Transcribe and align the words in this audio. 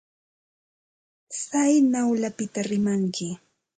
Tsaynawllapita 1.31 2.59
rimaykanki. 2.69 3.27